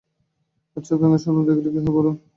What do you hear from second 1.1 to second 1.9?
স্বপ্ন দেখিলে কী